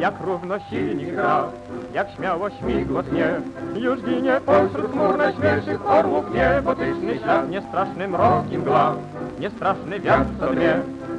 [0.00, 1.44] jak równo silnik gra,
[1.94, 3.28] jak śmiało śmigło tnie.
[3.74, 8.96] Już ginie pośród chmur najśmielszych orłów niebotyczny ślad, niestraszny mrok i mgła,
[9.40, 10.74] niestraszny wiatr co dnie.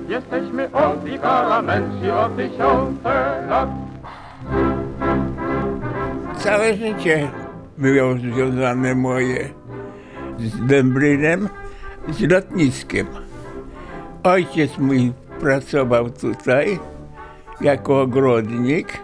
[0.07, 1.19] Jesteśmy od i
[1.63, 3.69] mędrzy o tysiące lat.
[6.37, 7.27] Całe życie
[7.77, 9.49] było związane moje
[10.39, 11.49] z Dębrynem,
[12.09, 13.07] z lotniskiem.
[14.23, 16.79] Ojciec mój pracował tutaj
[17.61, 18.99] jako ogrodnik.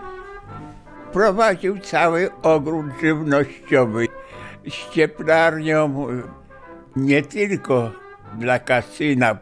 [1.13, 4.07] Prowadził cały ogród żywnościowy
[4.69, 6.07] z cieplarnią
[6.95, 7.91] nie tylko
[8.37, 9.37] dla kasyna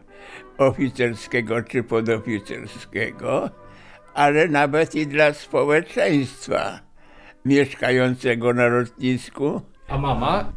[0.58, 3.50] oficerskiego czy podoficerskiego,
[4.14, 6.80] ale nawet i dla społeczeństwa
[7.46, 9.62] mieszkającego na lotnisku.
[9.88, 10.54] A mama?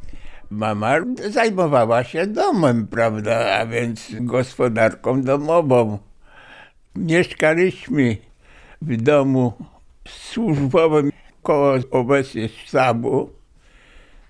[0.50, 0.94] Mama
[1.30, 5.98] zajmowała się domem, prawda, a więc gospodarką domową.
[6.96, 8.27] Mieszkaliśmy
[8.82, 9.52] w domu
[10.08, 13.30] służbowym koło obecnie sztabu.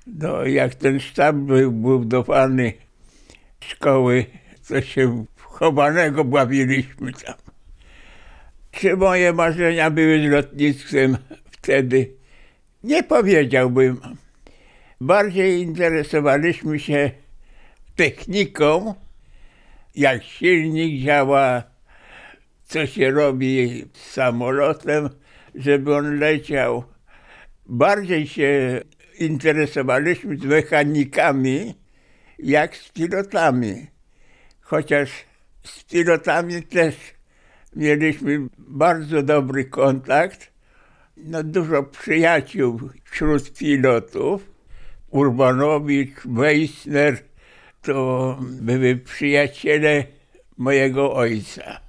[0.06, 2.72] No, jak ten sztab był budowany
[3.60, 4.26] szkoły,
[4.68, 7.34] to się chowanego bawiliśmy tam.
[8.70, 11.16] Czy moje marzenia były z lotnictwem
[11.50, 12.10] wtedy?
[12.84, 14.00] Nie powiedziałbym.
[15.00, 17.10] Bardziej interesowaliśmy się
[17.96, 18.94] techniką,
[19.94, 21.62] jak silnik działa,
[22.68, 25.08] co się robi samolotem,
[25.54, 26.84] żeby on leciał.
[27.66, 28.80] Bardziej się
[29.18, 31.74] interesowaliśmy z mechanikami,
[32.38, 33.86] jak z pilotami.
[34.60, 35.10] Chociaż
[35.64, 36.94] z pilotami też
[37.76, 40.52] mieliśmy bardzo dobry kontakt.
[41.16, 44.50] No, dużo przyjaciół wśród pilotów.
[45.10, 47.18] Urbanowicz, Meissner
[47.82, 50.04] to były przyjaciele
[50.56, 51.87] mojego ojca.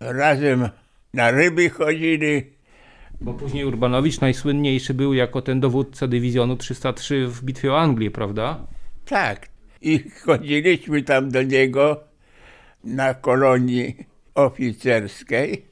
[0.00, 0.68] Razem
[1.14, 2.42] na ryby chodzili.
[3.20, 8.66] Bo później Urbanowicz najsłynniejszy był jako ten dowódca dywizjonu 303 w bitwie o Anglię, prawda?
[9.04, 9.48] Tak.
[9.82, 12.00] I chodziliśmy tam do niego
[12.84, 13.96] na kolonii
[14.34, 15.64] oficerskiej,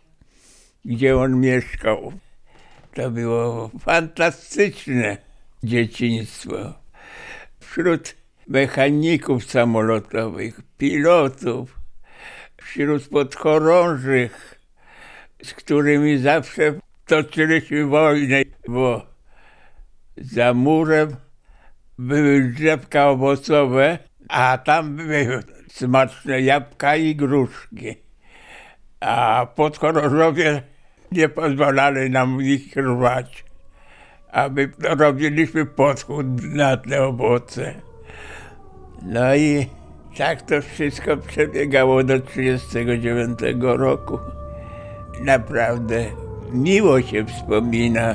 [0.85, 2.13] gdzie on mieszkał.
[2.95, 5.17] To było fantastyczne
[5.63, 6.57] dzieciństwo.
[7.61, 8.15] Wśród
[8.49, 11.81] mechaników samolotowych, pilotów,
[12.67, 14.61] wśród podchorążych,
[15.43, 16.75] z którymi zawsze
[17.07, 19.07] toczyliśmy wojnę, bo
[20.17, 21.17] za murem
[21.99, 27.95] były drzewka owocowe, a tam były smaczne jabłka i gruszki.
[29.01, 30.63] A podchorążowie
[31.13, 33.45] nie pozwalali nam ich rwać.
[34.33, 37.75] A my robiliśmy podchód na te owoce.
[39.03, 39.67] No i
[40.19, 44.19] tak to wszystko przebiegało do 1939 roku.
[45.21, 46.05] Naprawdę
[46.53, 48.15] miło się wspomina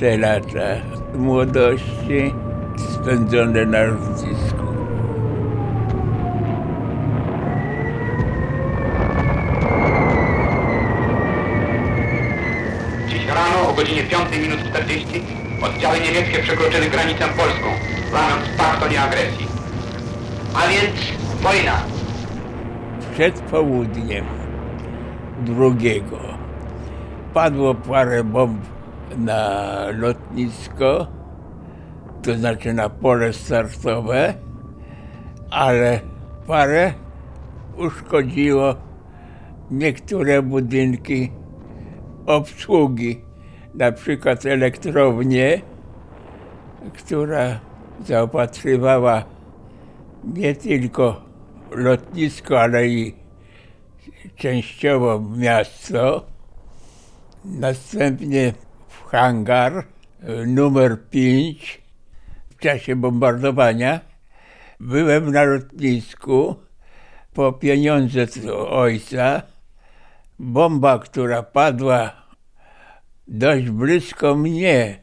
[0.00, 0.76] te lata
[1.14, 2.34] młodości
[2.76, 4.64] spędzone na lotnisku.
[13.08, 15.22] Dziś rano o godzinie 5 minut 40
[15.62, 17.66] oddziały niemieckie przekroczyły granicę polską,
[18.12, 19.53] łamiąc pakt o nieagresji.
[20.54, 21.72] A więc wojna.
[23.14, 24.24] Przed południem
[25.40, 26.18] drugiego
[27.34, 28.60] padło parę bomb
[29.16, 31.06] na lotnisko,
[32.22, 34.34] to znaczy na pole startowe,
[35.50, 36.00] ale
[36.46, 36.92] parę
[37.76, 38.74] uszkodziło
[39.70, 41.32] niektóre budynki
[42.26, 43.20] obsługi,
[43.74, 45.60] na przykład elektrownię,
[46.92, 47.60] która
[48.04, 49.33] zaopatrywała
[50.32, 51.22] nie tylko
[51.70, 53.14] lotnisko, ale i
[54.36, 56.26] częściowo miasto.
[57.44, 58.52] Następnie
[58.88, 61.82] w hangar y, numer 5
[62.50, 64.00] w czasie bombardowania
[64.80, 66.56] byłem na lotnisku
[67.34, 68.26] po pieniądze
[68.68, 69.42] ojca.
[70.38, 72.12] Bomba, która padła
[73.28, 74.98] dość blisko mnie,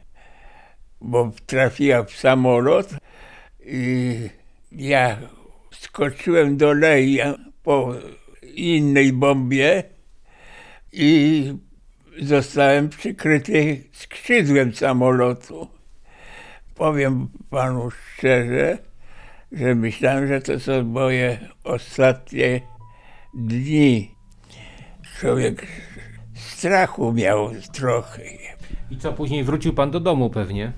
[1.01, 2.89] bo trafiła w samolot
[3.65, 4.29] i
[4.71, 5.17] ja
[5.71, 7.93] skoczyłem do leja po
[8.55, 9.83] innej bombie
[10.91, 11.53] i
[12.21, 15.67] zostałem przykryty skrzydłem samolotu.
[16.75, 18.77] Powiem panu szczerze,
[19.51, 22.61] że myślałem, że to są moje ostatnie
[23.33, 24.11] dni.
[25.19, 25.67] Człowiek
[26.33, 28.21] strachu miał trochę.
[28.91, 30.73] I co, później wrócił pan do domu pewnie?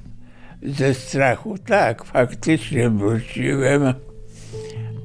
[0.66, 3.94] Ze strachu tak, faktycznie wróciłem.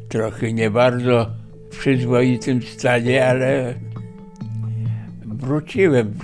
[0.08, 1.30] Trochę nie bardzo
[1.72, 3.74] w przyzwoitym stanie, ale
[5.26, 6.14] wróciłem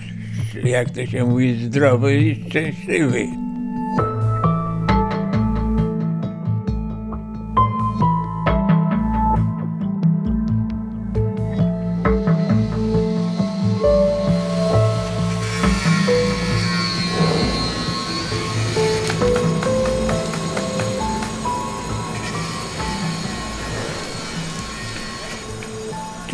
[0.65, 3.44] jak to się mówi, zdrowy i szczęśliwy.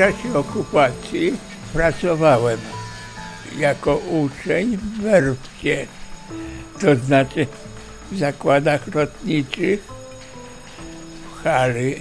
[0.00, 1.36] Czasie okupacji
[1.72, 2.58] pracowałem
[3.58, 5.86] jako uczeń w werfcie,
[6.80, 7.46] to znaczy
[8.12, 9.80] w zakładach lotniczych
[11.30, 11.94] w hali,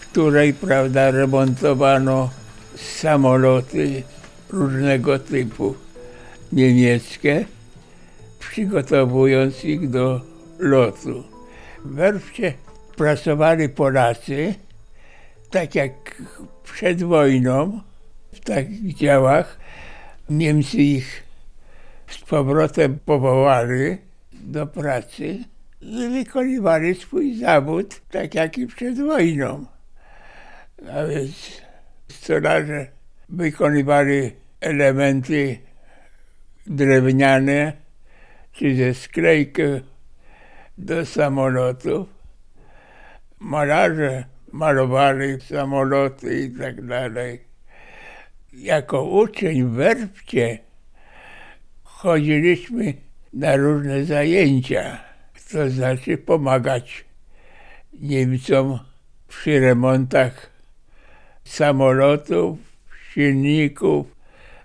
[0.00, 2.30] w której prawda, remontowano
[2.76, 4.02] samoloty
[4.50, 5.74] różnego typu
[6.52, 7.44] niemieckie,
[8.38, 10.20] przygotowując ich do
[10.58, 11.24] lotu.
[11.84, 12.54] W werfcie
[12.96, 14.54] pracowali Polacy,
[15.56, 16.22] tak jak
[16.62, 17.80] przed wojną,
[18.32, 19.58] w takich działach.
[20.30, 21.22] Niemcy ich
[22.06, 23.96] z powrotem powołali
[24.32, 25.38] do pracy
[25.80, 29.66] i wykonywali swój zawód, tak jak i przed wojną.
[30.92, 31.62] A więc
[32.08, 32.86] stolarze
[33.28, 35.58] wykonywali elementy
[36.66, 37.72] drewniane
[38.52, 39.62] czy ze sklejki
[40.78, 42.08] do samolotów.
[43.38, 47.40] Malarze malowali samoloty i tak dalej.
[48.52, 50.58] Jako uczeń w Werfcie
[51.82, 52.94] chodziliśmy
[53.32, 54.98] na różne zajęcia,
[55.52, 57.04] to znaczy pomagać
[58.00, 58.78] Niemcom
[59.28, 60.50] przy remontach
[61.44, 62.58] samolotów,
[63.12, 64.06] silników,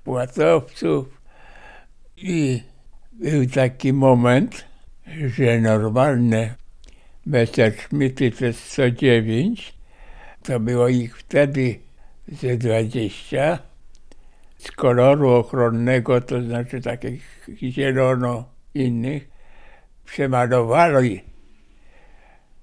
[0.04, 1.22] płatowców
[2.18, 2.64] i
[3.12, 4.66] był taki moment,
[5.26, 6.56] że normalne
[7.26, 9.72] Messerschmitty T-109,
[10.44, 11.80] to było ich wtedy
[12.28, 13.60] ze 20,
[14.58, 19.30] z koloru ochronnego, to znaczy takich zielono innych,
[20.06, 21.22] przemalowali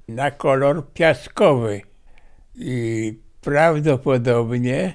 [0.08, 1.80] na kolor piaskowy
[2.54, 4.92] i prawdopodobnie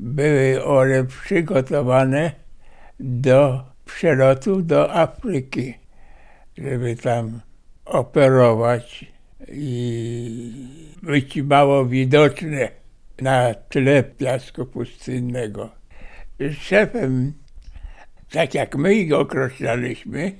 [0.00, 2.32] były one przygotowane
[3.00, 5.74] do przelotu do Afryki,
[6.58, 7.40] żeby tam
[7.84, 9.04] operować
[9.48, 10.52] i
[11.02, 12.68] być mało widoczne
[13.20, 15.70] na tle piasku pustynnego.
[16.58, 17.32] Szefem,
[18.30, 20.32] tak jak my ich określaliśmy,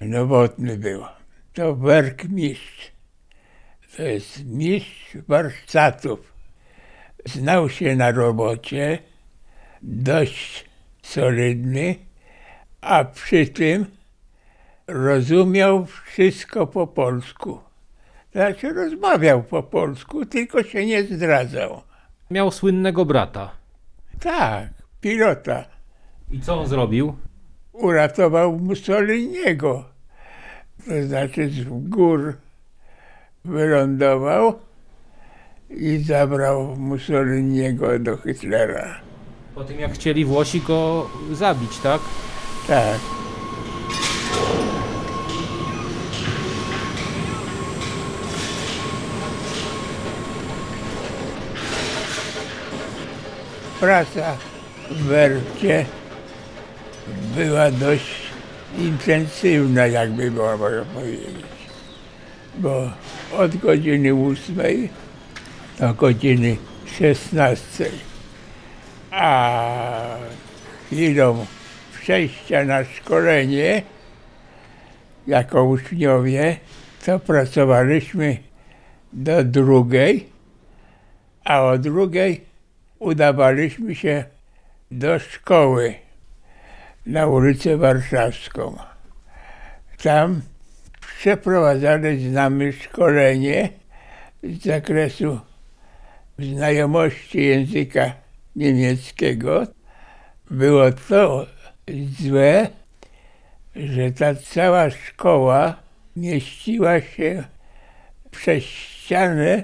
[0.00, 1.04] nowotny był.
[1.52, 2.92] To werkmistrz.
[3.96, 6.32] To jest mistrz warsztatów.
[7.24, 8.98] Znał się na robocie,
[9.82, 10.64] dość
[11.02, 11.94] solidny,
[12.80, 13.86] a przy tym
[14.88, 17.58] rozumiał wszystko po polsku.
[18.32, 21.82] Znaczy rozmawiał po polsku, tylko się nie zdradzał.
[22.30, 23.50] Miał słynnego brata.
[24.20, 24.68] Tak,
[25.00, 25.64] pilota.
[26.30, 27.16] I co on zrobił?
[27.72, 29.84] Uratował Mussoliniego.
[30.86, 32.36] To znaczy z gór
[33.44, 34.58] wylądował
[35.70, 39.00] i zabrał Mussoliniego do Hitlera.
[39.54, 42.00] Po tym jak chcieli Włosi go zabić, tak?
[42.68, 43.17] Tak.
[53.80, 54.36] Praca
[54.90, 55.84] w Werfcie
[57.36, 58.14] była dość
[58.78, 61.46] intensywna, jakby można powiedzieć.
[62.54, 62.90] Bo
[63.36, 64.90] od godziny ósmej
[65.78, 66.56] do godziny
[66.98, 67.92] szesnastej,
[69.10, 70.16] a
[70.86, 71.46] chwilą
[72.00, 73.82] przejścia na szkolenie
[75.26, 76.56] jako uczniowie,
[77.06, 78.36] to pracowaliśmy
[79.12, 80.28] do drugiej,
[81.44, 82.47] a o drugiej
[82.98, 84.24] udawaliśmy się
[84.90, 85.94] do szkoły
[87.06, 88.76] na ulicę Warszawską.
[90.02, 90.42] Tam
[91.00, 93.68] przeprowadzali z nami szkolenie
[94.42, 95.40] z zakresu
[96.38, 98.12] znajomości języka
[98.56, 99.66] niemieckiego.
[100.50, 101.46] Było to
[102.20, 102.68] złe,
[103.76, 105.76] że ta cała szkoła
[106.16, 107.44] mieściła się
[108.30, 109.62] przez ścianę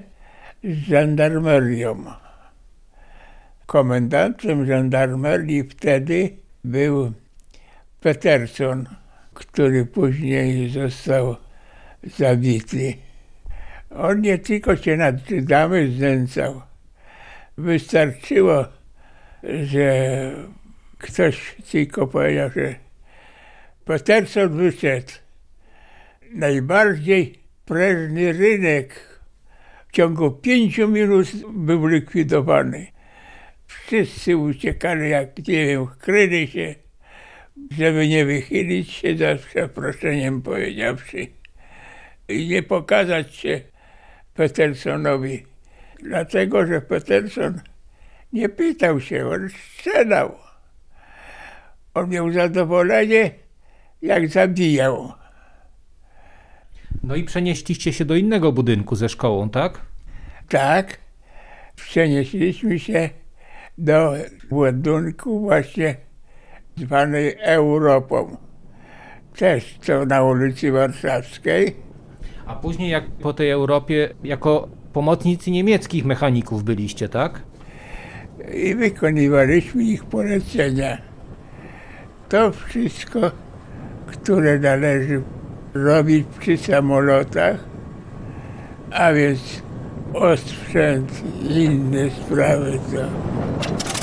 [0.64, 2.23] z żandarmerią.
[3.66, 6.30] Komendantem żandarmerii wtedy
[6.64, 7.12] był
[8.00, 8.86] Peterson,
[9.34, 11.36] który później został
[12.16, 12.94] zabity.
[13.90, 16.62] On nie tylko się nad Żydami znęcał.
[17.58, 18.64] Wystarczyło,
[19.62, 20.30] że
[20.98, 22.74] ktoś tylko powiedział, że
[23.84, 25.12] Peterson wyszedł.
[26.32, 29.20] Najbardziej prężny rynek
[29.88, 32.93] w ciągu pięciu minut był likwidowany.
[33.82, 36.74] Wszyscy uciekali, jak nie wiem, kryli się,
[37.70, 41.26] żeby nie wychylić się za przeproszeniem powiedziawszy
[42.28, 43.60] i nie pokazać się
[44.34, 45.46] Petersonowi,
[46.02, 47.60] dlatego że Peterson
[48.32, 50.34] nie pytał się, on strzelał.
[51.94, 53.30] On miał zadowolenie,
[54.02, 55.12] jak zabijał.
[57.02, 59.80] No i przenieśliście się do innego budynku ze szkołą, tak?
[60.48, 60.98] Tak,
[61.76, 63.10] przenieśliśmy się
[63.78, 64.12] do
[64.50, 65.96] ładunku właśnie
[66.76, 68.36] zwanej Europą.
[69.36, 71.76] Też to na ulicy Warszawskiej.
[72.46, 77.42] A później jak po tej Europie jako pomocnicy niemieckich mechaników byliście, tak?
[78.52, 80.98] i wykonywaliśmy ich polecenia.
[82.28, 83.30] To wszystko,
[84.06, 85.22] które należy
[85.74, 87.64] robić przy samolotach,
[88.90, 89.62] a więc
[90.14, 93.93] osprzęt i inne sprawy, to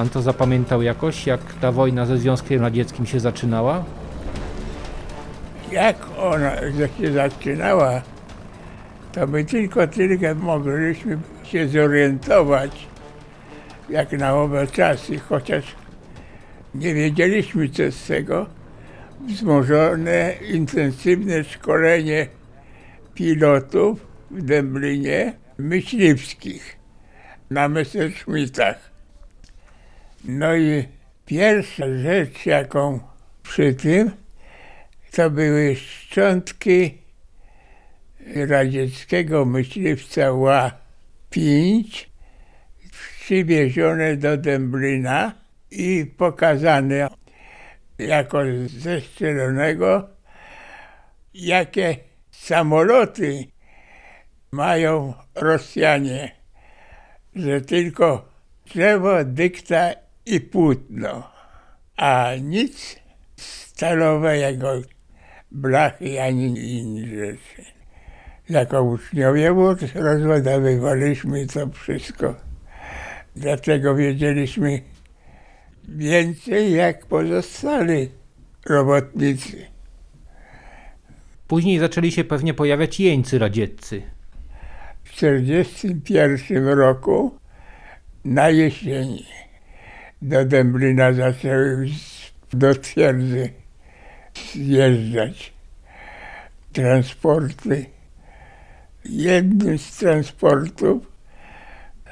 [0.00, 3.84] Pan to zapamiętał jakoś, jak ta wojna ze Związkiem Radzieckim się zaczynała?
[5.72, 6.56] jak ona
[7.00, 8.02] się zaczynała,
[9.12, 12.86] to my tylko tyle mogliśmy się zorientować,
[13.90, 15.64] jak na owe czasy, chociaż
[16.74, 18.46] nie wiedzieliśmy co z tego.
[19.26, 22.26] Wzmożone, intensywne szkolenie
[23.14, 26.76] pilotów w Dęblinie myśliwskich
[27.50, 28.89] na Messerschmittach.
[30.24, 30.84] No i
[31.26, 33.00] pierwsza rzecz, jaką
[33.42, 34.10] przy tym,
[35.12, 36.98] to były szczątki
[38.48, 42.06] radzieckiego myśliwca Ła-5
[42.90, 45.32] przywiezione do Dęblina
[45.70, 47.08] i pokazane
[47.98, 50.08] jako zestrzelonego,
[51.34, 51.96] jakie
[52.30, 53.44] samoloty
[54.52, 56.36] mają Rosjanie,
[57.34, 58.28] że tylko
[58.66, 59.90] drzewo, dykta
[60.30, 61.30] i płótno,
[61.96, 62.96] a nic
[63.36, 64.82] stalowego,
[65.50, 67.64] blachy ani inne rzeczy.
[68.48, 69.54] Jako uczniowie
[69.94, 72.34] rozładowywaliśmy to wszystko.
[73.36, 74.82] Dlatego wiedzieliśmy
[75.88, 78.08] więcej jak pozostali
[78.66, 79.66] robotnicy.
[81.46, 84.02] Później zaczęli się pewnie pojawiać jeńcy radzieccy.
[85.04, 87.38] W 1941 roku
[88.24, 89.26] na jesieni
[90.22, 91.86] do Dęblina zaczęły
[92.52, 93.50] do twierdzy
[94.54, 95.52] zjeżdżać
[96.72, 97.86] transporty.
[99.04, 101.12] Jednym z transportów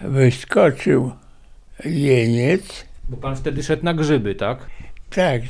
[0.01, 1.13] wyskoczył
[1.85, 2.87] jeniec.
[3.09, 4.67] Bo pan wtedy szedł na grzyby, tak?
[5.11, 5.43] Tak,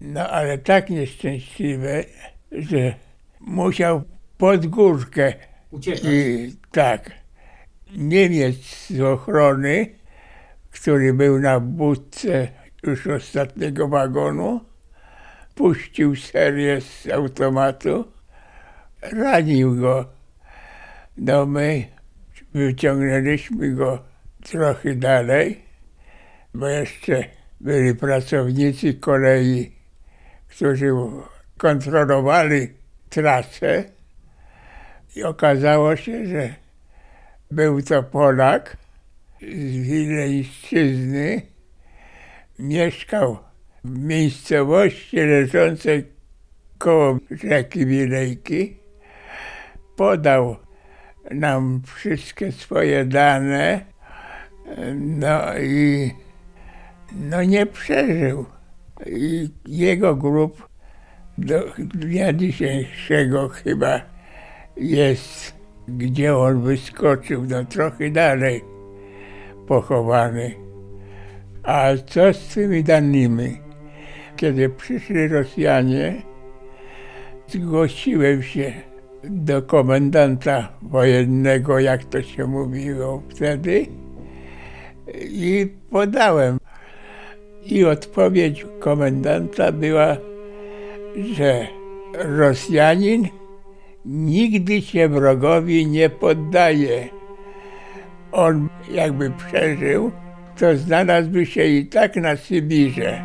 [0.00, 2.04] no ale tak nieszczęśliwe,
[2.52, 2.94] że
[3.40, 4.02] musiał
[4.38, 5.32] pod górkę
[5.70, 6.02] Uciekać.
[6.04, 7.10] i tak.
[7.96, 8.56] Niemiec
[8.90, 9.86] z ochrony,
[10.80, 12.48] który był na budce
[12.82, 14.60] już ostatniego wagonu,
[15.54, 18.04] puścił serię z automatu,
[19.02, 20.04] ranił go.
[21.16, 21.84] No my
[22.54, 24.02] wyciągnęliśmy go
[24.42, 25.60] trochę dalej,
[26.54, 27.24] bo jeszcze
[27.60, 29.72] byli pracownicy kolei,
[30.48, 30.90] którzy
[31.58, 32.68] kontrolowali
[33.08, 33.84] trasę
[35.16, 36.54] i okazało się, że
[37.50, 38.85] był to Polak
[39.40, 41.42] z Wileńszczyzny,
[42.58, 43.38] mieszkał
[43.84, 46.04] w miejscowości leżącej
[46.78, 48.76] koło rzeki Wilejki.
[49.96, 50.56] Podał
[51.30, 53.80] nam wszystkie swoje dane,
[54.94, 56.10] no i
[57.16, 58.46] no nie przeżył.
[59.06, 60.68] I jego grób
[61.38, 64.00] do dnia dzisiejszego chyba
[64.76, 65.54] jest,
[65.88, 68.75] gdzie on wyskoczył, no trochę dalej
[69.66, 70.54] pochowany.
[71.62, 73.58] A co z tymi danymi?
[74.36, 76.22] Kiedy przyszli Rosjanie,
[77.48, 78.72] zgłosiłem się
[79.24, 83.86] do komendanta wojennego, jak to się mówiło wtedy,
[85.24, 86.58] i podałem.
[87.62, 90.16] I odpowiedź komendanta była,
[91.32, 91.66] że
[92.14, 93.28] Rosjanin
[94.04, 97.08] nigdy się wrogowi nie poddaje
[98.36, 100.12] on jakby przeżył,
[100.58, 103.22] to znalazłby się i tak na Sybirze.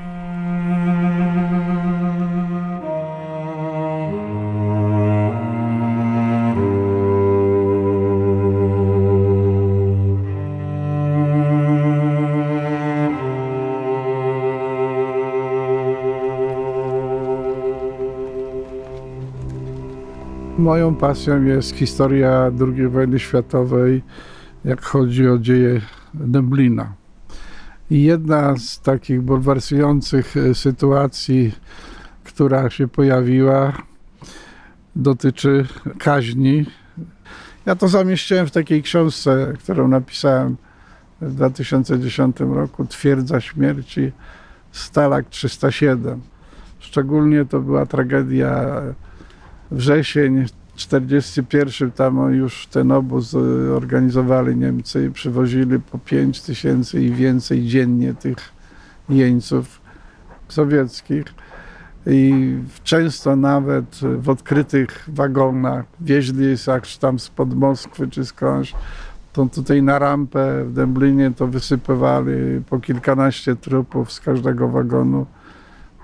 [20.58, 24.02] Moją pasją jest historia II wojny światowej
[24.66, 25.82] jak chodzi o dzieje
[26.14, 26.94] Dęblina.
[27.90, 31.56] I jedna z takich bulwersujących e, sytuacji,
[32.24, 33.74] która się pojawiła,
[34.96, 35.66] dotyczy
[36.00, 36.66] kaźni.
[37.66, 40.58] Ja to zamieściłem w takiej książce, którą napisałem
[41.22, 44.12] w 2010 roku, Twierdza śmierci
[44.72, 46.22] Stalak 307.
[46.80, 48.82] Szczególnie to była tragedia
[49.72, 53.38] wrzesień 41 tam już ten obóz y,
[53.76, 58.38] organizowali Niemcy i przywozili po 5 tysięcy i więcej dziennie tych
[59.10, 59.82] jeńców
[60.48, 61.26] sowieckich.
[62.08, 68.74] I często nawet w odkrytych wagonach wieźli aż tam spod Moskwy czy skądś.
[69.34, 75.26] To tutaj na rampę w Dęblinie to wysypywali po kilkanaście trupów z każdego wagonu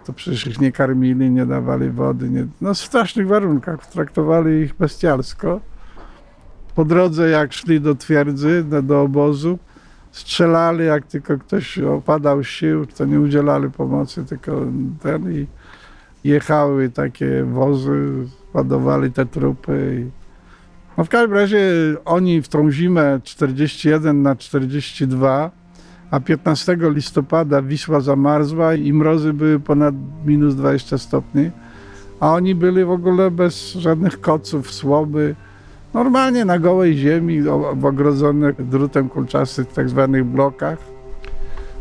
[0.07, 2.29] to przecież ich nie karmili, nie dawali wody.
[2.29, 5.61] Nie, no w strasznych warunkach, traktowali ich bestialsko.
[6.75, 9.59] Po drodze jak szli do twierdzy, do, do obozu,
[10.11, 14.51] strzelali jak tylko ktoś opadał sił, to nie udzielali pomocy, tylko
[15.01, 15.47] ten i
[16.23, 18.13] jechały takie wozy,
[18.53, 20.01] ładowali te trupy.
[20.01, 20.11] I...
[20.97, 21.59] No w każdym razie
[22.05, 25.51] oni w tą zimę 41 na 42
[26.11, 29.95] a 15 listopada Wisła zamarzła i mrozy były ponad
[30.25, 31.51] minus 20 stopni,
[32.19, 35.35] a oni byli w ogóle bez żadnych koców, słoby,
[35.93, 37.41] normalnie na gołej ziemi,
[37.75, 40.77] w ogrodzonych drutem kulczastym, tak zwanych blokach.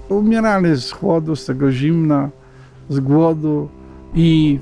[0.08, 2.30] Umierali z chłodu, z tego zimna,
[2.88, 3.68] z głodu.
[4.14, 4.58] I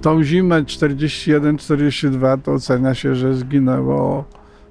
[0.00, 4.24] tą zimę 41-42 to ocenia się, że zginęło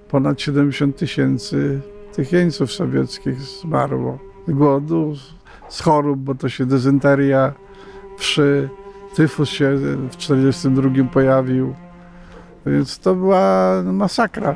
[0.10, 1.82] ponad 70 tysięcy
[2.20, 4.17] tych jeńców sowieckich zmarło.
[4.48, 5.13] Z głodu,
[5.70, 7.54] z chorób, bo to się dezynteria,
[8.17, 8.70] wszy,
[9.15, 11.76] tyfus się w 1942 pojawił.
[12.65, 14.56] Więc to była masakra.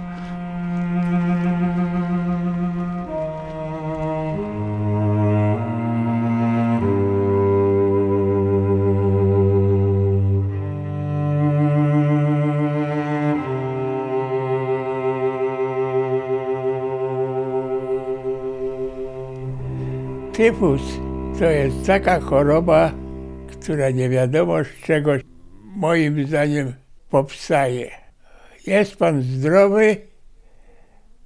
[20.43, 20.81] Tyfus
[21.39, 22.91] to jest taka choroba,
[23.51, 25.11] która nie wiadomo z czego
[25.75, 26.73] moim zdaniem
[27.09, 27.91] powstaje.
[28.67, 29.97] Jest pan zdrowy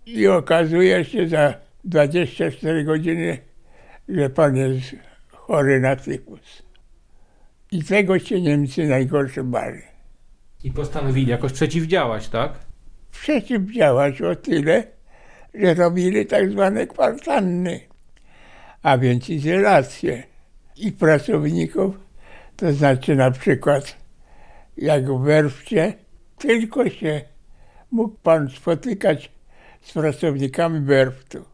[0.06, 1.54] i okazuje się za
[1.84, 3.38] 24 godziny,
[4.10, 4.96] że pan jest
[5.32, 6.64] chory na tyfus.
[7.72, 9.82] I tego się Niemcy najgorsze bali.
[10.64, 12.54] I postanowili jakoś przeciwdziałać, tak?
[13.12, 14.84] Przeciwdziałać o tyle,
[15.54, 17.97] że robili tak zwane kwartanny
[18.88, 20.24] a więc izolację
[20.78, 22.00] i pracowników,
[22.56, 23.96] to znaczy na przykład
[24.78, 25.94] jak w werfcie,
[26.38, 27.22] tylko się
[27.92, 29.32] mógł pan spotykać
[29.82, 31.46] z pracownikami werftu,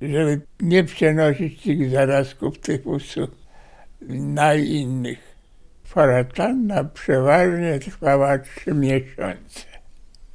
[0.00, 3.28] żeby nie przenosić tych zarazków tyfusu
[4.10, 5.36] na innych.
[5.84, 9.60] Kwarantanna przeważnie trwała trzy miesiące.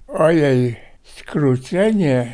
[0.08, 2.34] O jej skrócenie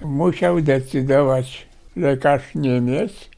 [0.00, 1.66] musiał decydować
[1.96, 3.30] lekarz Niemiec,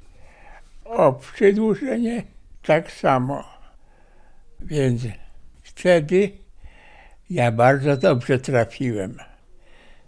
[0.84, 2.22] o przedłużenie
[2.62, 3.44] tak samo.
[4.60, 5.02] Więc
[5.62, 6.30] wtedy
[7.30, 9.18] ja bardzo dobrze trafiłem.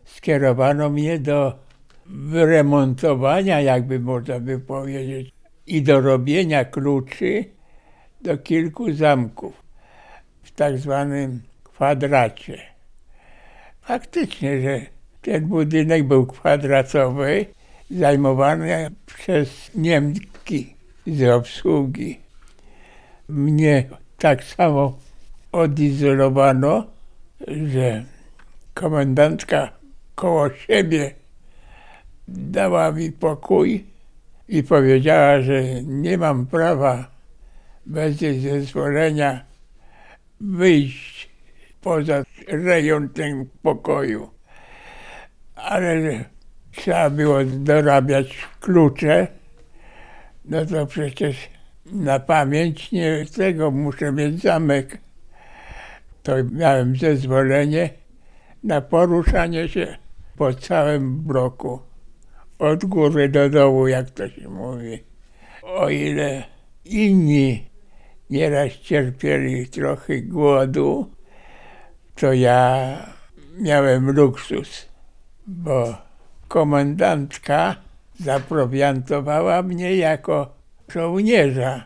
[0.04, 1.58] Skierowano mnie do
[2.06, 5.32] wyremontowania, jakby można by powiedzieć,
[5.66, 7.44] i do robienia kluczy
[8.20, 9.62] do kilku zamków
[10.42, 12.58] w tak zwanym kwadracie.
[13.82, 14.80] Faktycznie, że
[15.22, 17.46] ten budynek był kwadratowy,
[17.90, 20.74] zajmowane przez Niemki
[21.07, 22.20] z obsługi.
[23.29, 23.85] Mnie
[24.18, 24.98] tak samo
[25.53, 26.87] odizolowano,
[27.48, 28.05] że
[28.74, 29.72] komendantka
[30.14, 31.14] koło siebie
[32.29, 33.85] dała mi pokój
[34.48, 37.11] i powiedziała, że nie mam prawa
[37.87, 39.44] bez jej zezwolenia
[40.40, 41.31] wyjść
[41.81, 44.31] poza rejon tego pokoju.
[45.55, 46.24] Ale
[46.72, 49.26] trzeba było dorabiać klucze,
[50.44, 51.50] no to przecież
[51.87, 54.98] na pamięć nie tego muszę mieć zamek.
[56.22, 57.90] To miałem zezwolenie
[58.64, 59.96] na poruszanie się
[60.37, 61.80] po całym bloku.
[62.59, 64.98] Od góry do dołu, jak to się mówi.
[65.62, 66.44] O ile
[66.85, 67.70] inni
[68.30, 71.11] nieraz cierpieli trochę głodu,
[72.14, 72.96] to ja
[73.59, 74.88] miałem luksus,
[75.46, 76.09] bo
[76.50, 77.76] komendantka
[78.20, 80.54] zaprowiantowała mnie jako
[80.88, 81.84] żołnierza.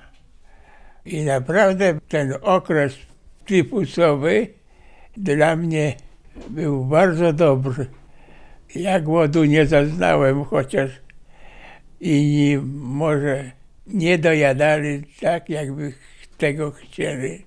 [1.04, 2.96] I naprawdę ten okres
[3.46, 4.46] tyfusowy
[5.16, 5.96] dla mnie
[6.50, 7.86] był bardzo dobry.
[8.74, 10.90] Ja głodu nie zaznałem, chociaż
[12.00, 13.50] inni może
[13.86, 15.92] nie dojadali tak, jakby
[16.38, 17.44] tego chcieli.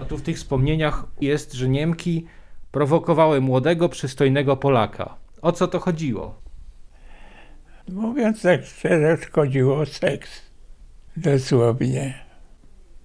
[0.00, 2.26] A tu w tych wspomnieniach jest, że Niemki
[2.72, 5.21] prowokowały młodego, przystojnego Polaka.
[5.42, 6.42] O co to chodziło?
[7.88, 10.42] Mówiąc tak szczerze, chodziło o seks.
[11.16, 12.14] Dosłownie.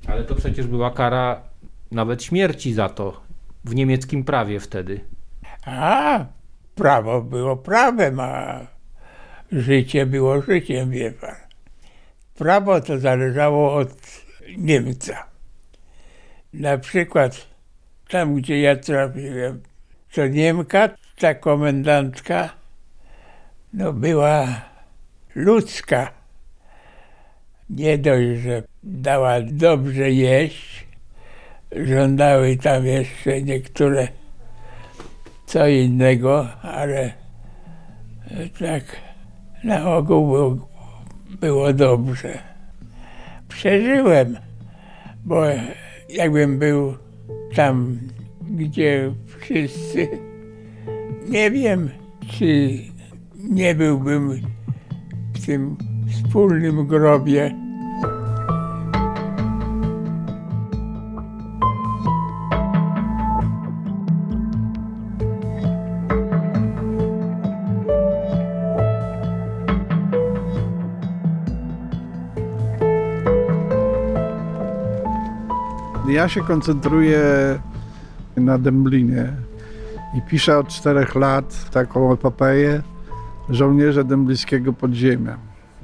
[0.08, 1.42] Ale to przecież była kara
[1.92, 3.22] nawet śmierci za to
[3.66, 5.00] w niemieckim prawie wtedy.
[5.66, 6.26] A,
[6.76, 8.60] prawo było prawem, a
[9.52, 11.36] życie było życiem, wie pan.
[12.36, 13.90] Prawo to zależało od
[14.58, 15.26] Niemca.
[16.54, 17.48] Na przykład
[18.10, 19.62] tam, gdzie ja trafiłem,
[20.14, 20.90] to Niemka,
[21.20, 22.50] ta komendantka,
[23.74, 24.48] no była
[25.36, 26.12] ludzka.
[27.70, 30.88] Nie dość, że dała dobrze jeść,
[31.72, 34.08] żądały tam jeszcze niektóre
[35.46, 37.14] co innego, ale
[38.60, 38.84] tak
[39.64, 40.68] na ogół było,
[41.42, 42.40] było dobrze.
[43.48, 44.38] Przeżyłem,
[45.26, 45.44] bo
[46.10, 46.98] jakbym był
[47.56, 48.00] tam,
[48.42, 50.27] gdzie wszyscy,
[51.28, 51.90] nie wiem,
[52.28, 52.78] czy
[53.50, 54.32] nie byłbym
[55.34, 55.78] w tym
[56.10, 57.56] wspólnym grobie.
[76.10, 77.22] Ja się koncentruję
[78.36, 79.34] na Dęblinie
[80.14, 82.82] i piszę od czterech lat taką epopeję
[83.50, 85.38] żołnierze dęblińskiego podziemia.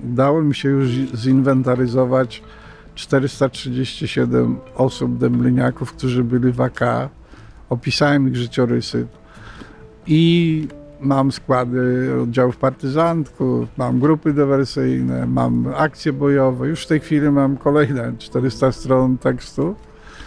[0.04, 2.44] Udało mi się już zinwentaryzować
[2.96, 6.80] 437 osób dębliniaków, którzy byli w AK.
[7.70, 9.08] Opisałem ich życiorysy
[10.08, 10.68] i
[11.00, 16.68] mam składy oddziałów partyzantków, mam grupy dywersyjne, mam akcje bojowe.
[16.68, 19.76] Już w tej chwili mam kolejne 400 stron tekstu.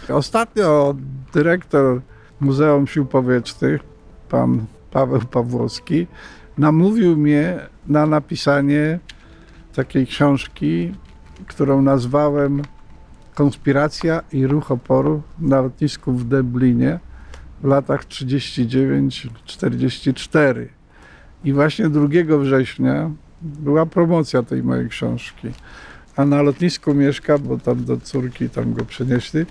[0.09, 0.95] Ostatnio
[1.33, 2.01] dyrektor
[2.39, 3.81] Muzeum Sił Powietrznych,
[4.29, 6.07] pan Paweł Pawłowski,
[6.57, 8.99] namówił mnie na napisanie
[9.75, 10.93] takiej książki,
[11.47, 12.61] którą nazwałem
[13.35, 16.99] Konspiracja i ruch oporu na lotnisku w Deblinie
[17.61, 20.65] w latach 39-44.
[21.43, 25.47] I właśnie 2 września była promocja tej mojej książki.
[26.15, 29.45] A na lotnisku mieszka, bo tam do córki tam go przenieśli,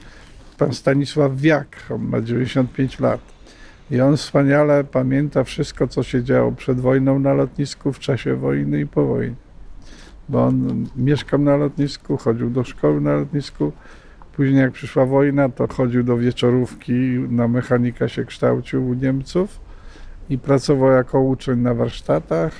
[0.58, 3.20] pan Stanisław Wiak, on ma 95 lat.
[3.90, 8.80] I on wspaniale pamięta wszystko, co się działo przed wojną na lotnisku, w czasie wojny
[8.80, 9.36] i po wojnie.
[10.28, 13.72] Bo on mieszkał na lotnisku, chodził do szkoły na lotnisku.
[14.36, 16.92] Później jak przyszła wojna, to chodził do wieczorówki,
[17.30, 19.60] na mechanika się kształcił u Niemców
[20.30, 22.52] i pracował jako uczeń na warsztatach.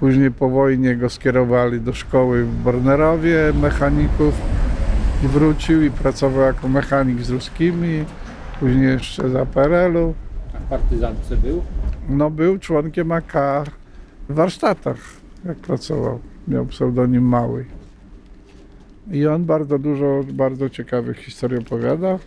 [0.00, 4.34] Później po wojnie go skierowali do szkoły w Bornerowie mechaników
[5.24, 8.04] i wrócił i pracował jako mechanik z ruskimi,
[8.60, 10.14] później jeszcze za PRL-u.
[10.54, 11.62] A w partyzantce był?
[12.08, 13.32] No był członkiem AK
[14.28, 14.96] w warsztatach,
[15.44, 16.20] jak pracował.
[16.48, 17.64] Miał pseudonim Mały.
[19.10, 22.18] I on bardzo dużo, bardzo ciekawych historii opowiada.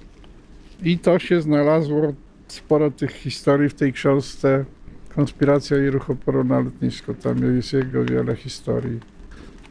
[0.83, 2.13] I to się znalazło,
[2.47, 4.65] sporo tych historii w tej książce
[5.15, 7.13] Konspiracja i ruch oporu na lotnisku.
[7.13, 8.99] Tam jest jego wiele historii.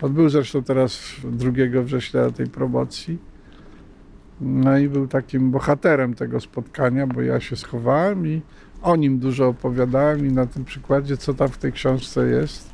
[0.03, 3.19] On był zresztą teraz 2 września tej promocji.
[4.41, 8.43] No i był takim bohaterem tego spotkania, bo ja się schowałem i
[8.83, 12.71] o nim dużo opowiadałem i na tym przykładzie, co tam w tej książce jest.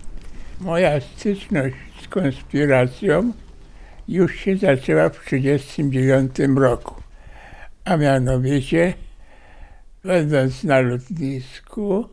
[0.61, 3.33] Moja styczność z konspiracją
[4.09, 6.95] już się zaczęła w 1939 roku.
[7.85, 8.95] A mianowicie,
[10.05, 12.09] będąc na lotnisku,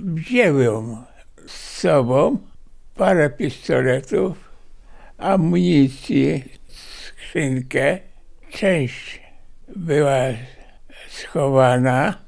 [0.00, 0.96] wzięłem
[1.46, 2.38] z sobą
[2.94, 4.50] parę pistoletów,
[5.18, 7.98] amunicję, skrzynkę.
[8.50, 9.20] Część
[9.76, 10.20] była
[11.08, 12.18] schowana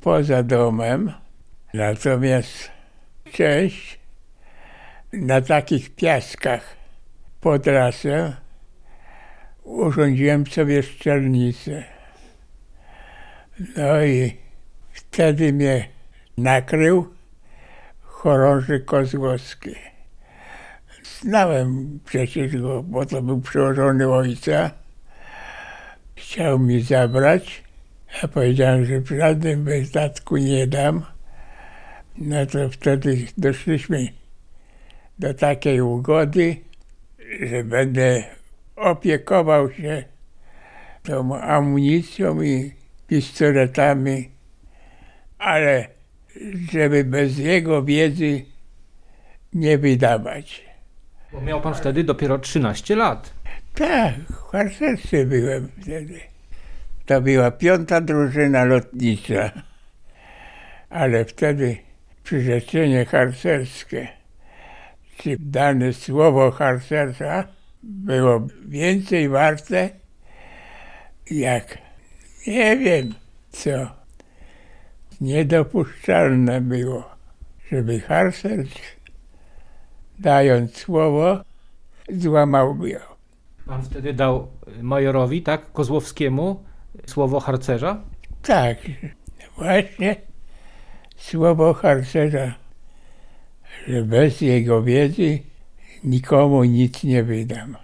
[0.00, 1.12] poza domem,
[1.74, 2.70] natomiast
[3.32, 3.98] część
[5.12, 6.76] na takich piaskach
[7.40, 8.32] pod lasem
[9.64, 11.84] urządziłem sobie szczelnicę.
[13.76, 14.36] No i
[14.92, 15.88] wtedy mnie
[16.38, 17.14] nakrył
[18.02, 19.91] chorąży Kozłowski.
[21.22, 24.70] Znałem przecież go, bo to był przełożony ojca.
[26.16, 27.62] Chciał mi zabrać.
[28.22, 31.04] Ja powiedziałem, że w żadnym wydatku nie dam.
[32.18, 34.08] No to wtedy doszliśmy
[35.18, 36.56] do takiej ugody,
[37.42, 38.24] że będę
[38.76, 40.04] opiekował się
[41.02, 42.72] tą amunicją i
[43.06, 44.28] pistoletami,
[45.38, 45.88] ale
[46.72, 48.44] żeby bez jego wiedzy
[49.52, 50.71] nie wydawać.
[51.32, 53.32] Bo miał pan wtedy dopiero 13 lat.
[53.74, 56.20] Tak, w byłem wtedy.
[57.06, 59.50] To była piąta drużyna lotnicza,
[60.90, 61.76] ale wtedy
[62.24, 64.08] przyrzeczenie harcerskie,
[65.16, 67.48] czy dane słowo harcerza
[67.82, 69.90] było więcej warte
[71.30, 71.78] jak
[72.46, 73.14] nie wiem
[73.50, 73.70] co.
[75.20, 77.10] Niedopuszczalne było,
[77.70, 78.68] żeby harcerz
[80.22, 81.40] dając słowo
[82.12, 82.86] złamał go.
[83.66, 84.48] Pan wtedy dał
[84.82, 86.62] majorowi, tak, Kozłowskiemu
[87.06, 88.00] słowo harcerza?
[88.42, 88.78] Tak,
[89.56, 90.16] właśnie
[91.16, 92.54] słowo harcerza,
[93.88, 95.38] że bez jego wiedzy
[96.04, 97.76] nikomu nic nie wydam.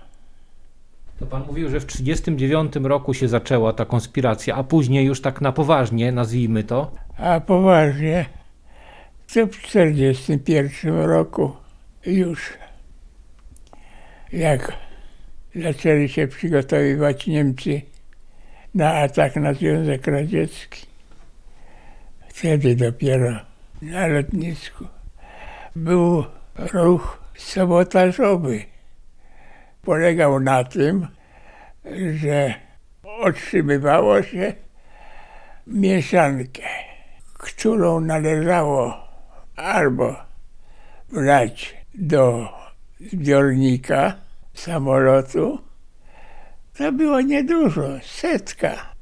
[1.19, 5.41] To pan mówił, że w 1939 roku się zaczęła ta konspiracja, a później już tak
[5.41, 6.91] na poważnie, nazwijmy to.
[7.17, 8.27] A poważnie,
[9.35, 11.53] to w 1941 roku
[12.09, 12.53] już
[14.33, 14.73] jak
[15.55, 17.83] zaczęli się przygotowywać Niemcy
[18.75, 20.87] na atak na Związek Radziecki,
[22.29, 23.41] wtedy dopiero
[23.83, 24.87] na lotnisku
[25.77, 26.25] był
[26.73, 28.65] ruch sabotażowy.
[29.83, 31.07] Polegał na tym,
[32.15, 32.55] że
[33.03, 34.53] otrzymywało się
[35.67, 36.63] mieszankę,
[37.33, 39.09] którą należało
[39.57, 40.17] albo
[41.09, 42.49] wlać do
[43.01, 44.15] zbiornika
[44.55, 45.59] samolotu,
[46.77, 48.95] to było niedużo, setka.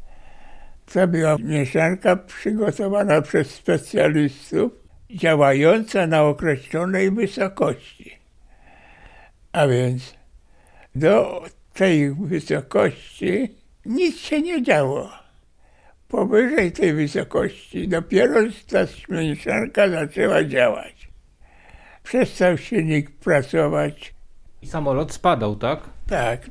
[0.92, 4.72] To była mieszanka przygotowana przez specjalistów,
[5.10, 8.18] działająca na określonej wysokości.
[9.52, 10.14] A więc
[10.94, 13.54] do tej wysokości
[13.86, 15.10] nic się nie działo.
[16.08, 20.95] Powyżej tej wysokości dopiero ta mieszanka zaczęła działać.
[22.06, 24.14] Przestał silnik pracować,
[24.62, 25.80] I samolot spadał, tak?
[26.06, 26.50] tak.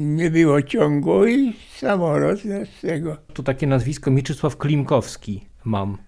[0.00, 3.16] Nie było ciągu i samolot z tego.
[3.34, 5.98] Tu takie nazwisko Mieczysław Klimkowski mam.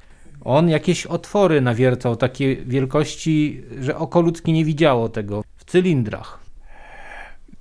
[0.44, 6.40] On jakieś otwory nawiercał, takie wielkości, że oko ludzkie nie widziało tego, w cylindrach.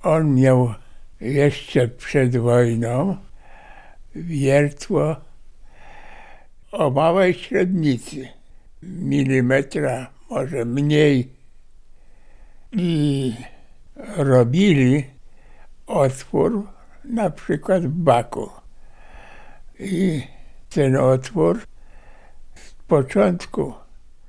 [0.03, 0.73] On miał
[1.21, 3.17] jeszcze przed wojną
[4.15, 5.15] wiertło
[6.71, 8.27] o małej średnicy,
[8.83, 11.29] milimetra, może mniej.
[12.71, 13.33] I
[14.17, 15.05] robili
[15.87, 16.67] otwór
[17.03, 18.49] na przykład w baku.
[19.79, 20.23] I
[20.69, 21.59] ten otwór
[22.55, 23.73] z początku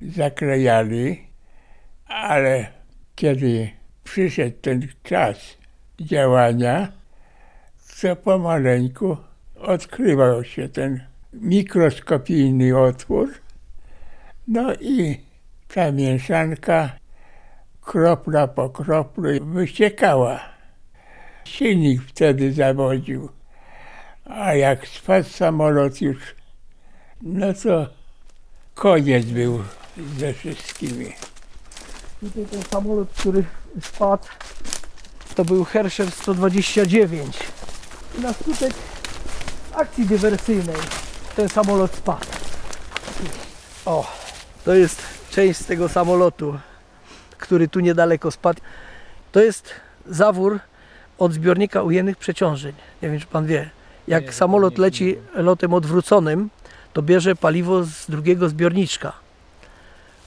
[0.01, 1.27] zaklejali,
[2.05, 2.67] ale
[3.15, 3.69] kiedy
[4.03, 5.37] przyszedł ten czas
[5.99, 6.91] działania,
[8.01, 9.17] to pomaleńku
[9.59, 13.29] odkrywał się ten mikroskopijny otwór.
[14.47, 15.30] No i
[15.73, 16.89] ta mieszanka
[17.81, 20.39] kropla po kroplu wyciekała.
[21.45, 23.29] Silnik wtedy zawodził.
[24.25, 26.35] A jak spadł samolot już,
[27.21, 27.87] no to
[28.75, 29.63] koniec był
[30.17, 31.13] ze wszystkimi.
[32.19, 33.43] Tutaj ten samolot, który
[33.81, 34.27] spadł,
[35.35, 37.37] to był Herscher 129.
[38.17, 38.73] I na skutek
[39.73, 40.81] akcji dywersyjnej
[41.35, 42.25] ten samolot spadł.
[43.85, 44.11] O,
[44.65, 46.59] to jest część z tego samolotu,
[47.37, 48.61] który tu niedaleko spadł.
[49.31, 49.73] To jest
[50.07, 50.59] zawór
[51.17, 52.73] od zbiornika ujemnych przeciążeń.
[53.01, 53.69] Nie wiem, czy pan wie.
[54.07, 56.49] Jak samolot leci lotem odwróconym,
[56.93, 59.13] to bierze paliwo z drugiego zbiorniczka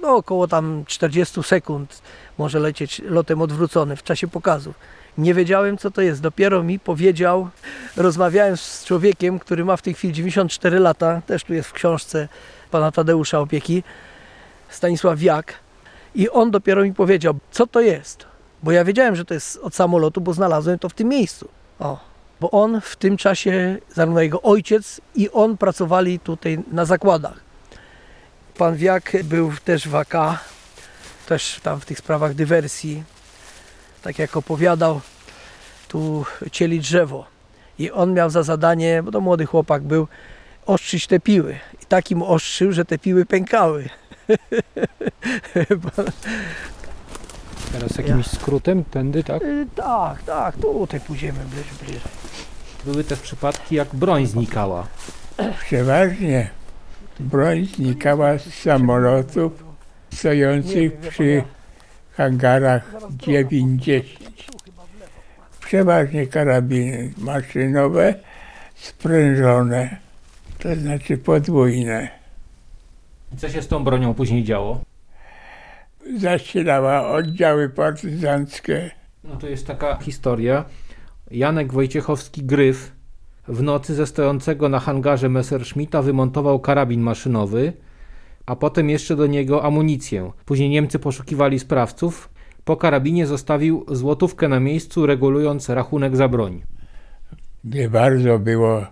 [0.05, 2.03] no około tam 40 sekund
[2.38, 4.75] może lecieć lotem odwróconym w czasie pokazów.
[5.19, 6.21] Nie wiedziałem co to jest.
[6.21, 7.49] Dopiero mi powiedział,
[7.97, 12.29] rozmawiałem z człowiekiem, który ma w tej chwili 94 lata, też tu jest w książce
[12.71, 13.83] pana Tadeusza Opieki,
[14.68, 15.55] Stanisław Wiak.
[16.14, 18.27] I on dopiero mi powiedział, co to jest.
[18.62, 21.48] Bo ja wiedziałem, że to jest od samolotu, bo znalazłem to w tym miejscu.
[21.79, 21.98] O,
[22.40, 27.40] bo on w tym czasie, zarówno jego ojciec i on pracowali tutaj na zakładach.
[28.59, 30.14] Pan Wiak był też w AK,
[31.27, 33.05] też tam w tych sprawach dywersji.
[34.03, 35.00] Tak jak opowiadał,
[35.88, 37.27] tu cieli drzewo.
[37.79, 40.09] I on miał za zadanie, bo to młody chłopak był,
[40.66, 41.59] ostrzyć te piły.
[41.83, 43.88] I takim ostrzył, że te piły pękały.
[47.73, 49.43] Teraz jakimś skrótem, tędy, tak?
[49.43, 51.73] Y, tak, tak, tutaj pójdziemy bliżej.
[51.83, 52.01] bliżej.
[52.85, 54.87] Były też przypadki, jak broń znikała.
[55.61, 56.51] Przeważnie
[57.21, 59.65] broń znikała z samolotów
[60.15, 61.43] stojących przy
[62.17, 64.03] hangarach 9-10.
[65.61, 68.15] Przeważnie karabiny maszynowe,
[68.75, 69.97] sprężone.
[70.59, 72.24] to znaczy podwójne.
[73.35, 74.81] I co się z tą bronią później działo?
[76.16, 78.90] Zasilała oddziały partyzanckie.
[79.25, 80.64] No to jest taka historia.
[81.31, 82.92] Janek Wojciechowski Gryf
[83.49, 87.73] w nocy ze stojącego na hangarze Messerschmitta wymontował karabin maszynowy,
[88.47, 90.33] a potem jeszcze do niego amunicję.
[90.44, 92.31] Później Niemcy poszukiwali sprawców.
[92.64, 96.62] Po karabinie zostawił złotówkę na miejscu, regulując rachunek za broń.
[97.64, 98.87] Nie bardzo było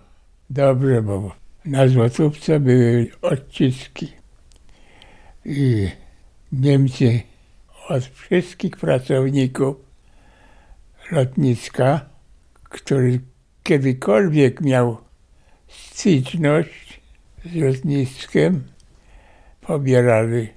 [0.49, 1.31] dobrze, bo
[1.65, 4.22] na złotówce były odciski.
[5.45, 5.91] I
[6.51, 7.21] Niemcy
[7.89, 9.75] od wszystkich pracowników
[11.11, 12.05] lotniska,
[12.63, 13.19] który
[13.63, 14.97] kiedykolwiek miał
[15.67, 17.01] styczność
[17.45, 18.63] z lotniskiem,
[19.61, 20.49] pobierali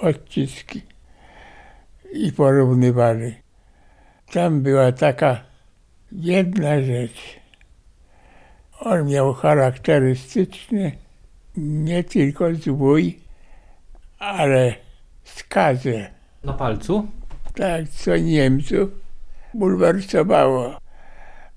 [0.00, 0.82] odciski
[2.12, 3.34] i porównywali.
[4.32, 5.44] Tam była taka
[6.12, 7.40] jedna rzecz.
[8.80, 10.92] On miał charakterystyczny
[11.56, 13.23] nie tylko zwój,
[14.24, 14.74] ale
[15.24, 16.10] skazę.
[16.44, 17.06] Na palcu?
[17.54, 18.90] Tak, co Niemców
[19.54, 20.78] bulwersowało,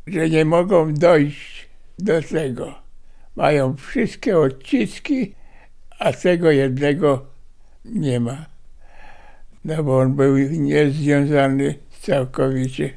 [0.07, 2.75] że nie mogą dojść do tego.
[3.35, 5.35] Mają wszystkie odciski,
[5.99, 7.25] a tego jednego
[7.85, 8.45] nie ma.
[9.65, 12.89] No bo on był niezwiązany całkowicie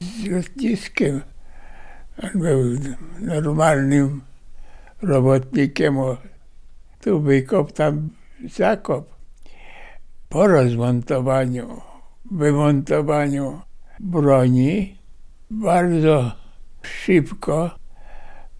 [0.00, 1.22] z lotniskiem.
[2.22, 2.62] On był
[3.20, 4.20] normalnym
[5.02, 5.96] robotnikiem.
[7.00, 8.08] Tu wykop, tam
[8.48, 9.14] zakop.
[10.28, 11.80] Po rozmontowaniu,
[12.30, 13.60] wymontowaniu
[14.00, 14.98] broni
[15.50, 16.32] bardzo
[16.82, 17.70] szybko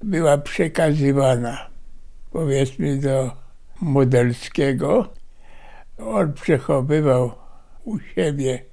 [0.03, 1.71] była przekazywana
[2.31, 3.31] powiedzmy do
[3.81, 5.13] Modelskiego.
[5.99, 7.33] On przechowywał
[7.85, 8.65] u siebie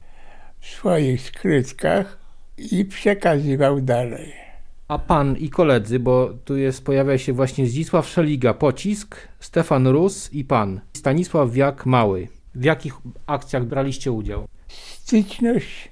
[0.60, 2.18] w swoich skrytkach
[2.58, 4.49] i przekazywał dalej.
[4.90, 10.34] A pan i koledzy, bo tu jest, pojawia się właśnie Zdzisław Szeliga, Pocisk, Stefan Rus
[10.34, 10.82] i pan.
[10.94, 12.28] Stanisław Wiak Mały.
[12.56, 12.94] W jakich
[13.28, 14.48] akcjach braliście udział?
[14.68, 15.92] Styczność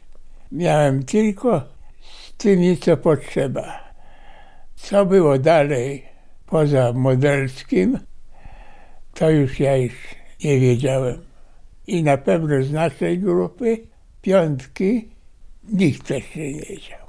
[0.52, 1.62] miałem tylko
[2.02, 3.94] z tymi, co potrzeba.
[4.76, 6.04] Co było dalej,
[6.46, 8.00] poza modelskim,
[9.14, 9.94] to już ja już
[10.44, 11.22] nie wiedziałem.
[11.88, 13.78] I na pewno z naszej grupy,
[14.22, 15.10] piątki,
[15.74, 17.07] nikt też nie wiedział.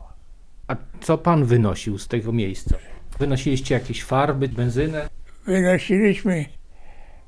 [0.69, 2.77] A co pan wynosił z tego miejsca?
[3.19, 5.09] Wynosiliście jakieś farby, benzynę?
[5.47, 6.45] Wynosiliśmy,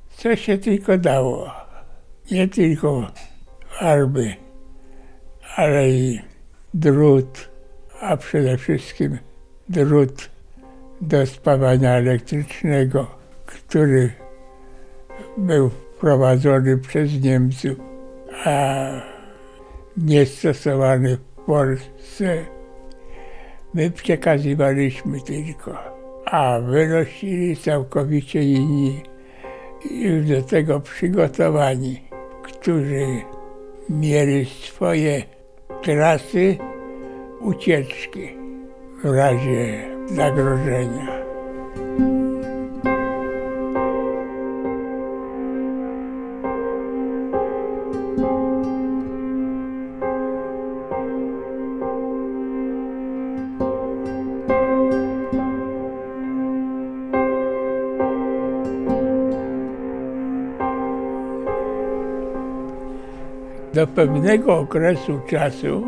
[0.09, 1.51] co się tylko dało.
[2.31, 3.11] Nie tylko
[3.79, 4.35] farby,
[5.55, 6.21] ale i
[6.73, 7.49] drut,
[8.01, 9.17] a przede wszystkim
[9.69, 10.29] drut
[11.01, 13.07] do spawania elektrycznego,
[13.45, 14.11] który
[15.37, 17.77] był wprowadzony przez Niemców,
[18.45, 18.87] a
[19.97, 22.45] nie stosowany w Polsce.
[23.73, 25.77] My przekazywaliśmy tylko,
[26.25, 29.01] a wynosili całkowicie inni,
[29.91, 32.01] już do tego przygotowani,
[32.43, 33.05] którzy
[33.89, 35.23] mieli swoje
[35.81, 36.57] trasy
[37.41, 38.29] ucieczki
[39.03, 41.20] w razie zagrożenia.
[63.81, 65.87] Do pewnego okresu czasu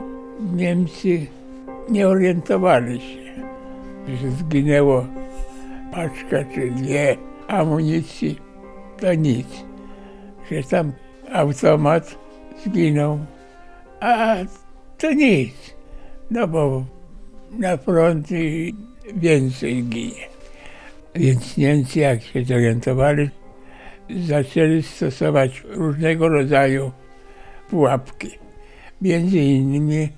[0.56, 1.27] Niemcy
[1.89, 3.34] nie orientowali się,
[4.08, 5.06] że zginęło
[5.91, 8.39] paczka czy dwie amunicji,
[8.99, 9.47] to nic.
[10.51, 10.91] Że tam
[11.34, 12.17] automat
[12.65, 13.19] zginął,
[13.99, 14.36] a
[14.97, 15.75] to nic.
[16.32, 16.86] No bo
[17.60, 18.28] na front
[19.15, 20.28] więcej ginie.
[21.15, 23.30] Więc Niemcy jak się zorientowali,
[24.09, 26.91] zaczęli stosować różnego rodzaju
[27.74, 28.30] pułapki.
[29.01, 30.09] Między innymi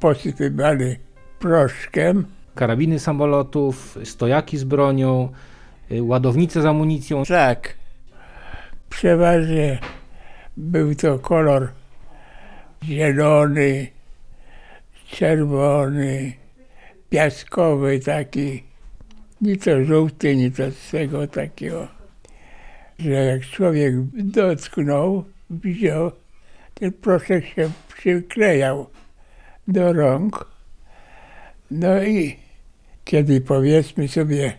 [0.00, 0.96] posypywali
[1.38, 2.26] proszkiem.
[2.54, 5.28] Karabiny samolotów, stojaki z bronią,
[5.92, 7.24] y, ładownice z amunicją.
[7.24, 7.74] Tak.
[8.90, 9.78] Przeważnie
[10.56, 11.68] był to kolor
[12.84, 13.86] zielony,
[15.10, 16.32] czerwony,
[17.10, 18.62] piaskowy taki.
[19.40, 21.88] Ni to żółty, ni to z tego takiego,
[22.98, 26.23] że jak człowiek dotknął, wziął,
[26.74, 28.90] ten proszek się przyklejał
[29.68, 30.48] do rąk.
[31.70, 32.36] No i
[33.04, 34.52] kiedy powiedzmy sobie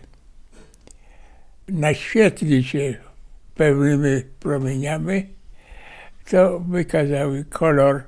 [1.68, 2.94] naświetli się
[3.54, 5.26] pełnymi promieniami,
[6.30, 8.02] to wykazały kolor